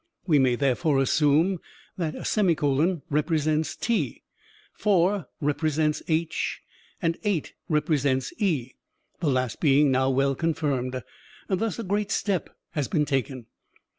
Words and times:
We 0.25 0.39
may, 0.39 0.55
therefore, 0.55 0.97
assume 0.99 1.59
that; 1.95 2.15
represents 3.11 3.75
t, 3.75 4.23
4 4.73 5.27
represents 5.39 6.01
h, 6.07 6.61
and 7.03 7.19
8 7.23 7.53
represents 7.69 8.33
e 8.39 8.73
the 9.19 9.29
last 9.29 9.59
being 9.59 9.91
now 9.91 10.09
well 10.09 10.33
confirmed. 10.33 11.03
Thus 11.47 11.77
a 11.77 11.83
great 11.83 12.09
step 12.09 12.49
has 12.71 12.87
been 12.87 13.05
taken. 13.05 13.45